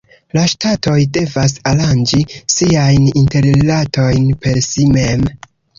[0.35, 2.23] La ŝtatoj devas aranĝi
[2.57, 5.33] siajn interrilatojn per si mem.